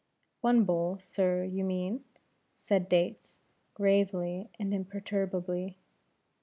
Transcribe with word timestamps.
"One 0.39 0.63
bowl, 0.63 0.97
sir, 0.97 1.43
you 1.43 1.63
mean," 1.63 2.03
said 2.55 2.89
Dates, 2.89 3.39
gravely 3.75 4.49
and 4.57 4.73
imperturbably. 4.73 5.77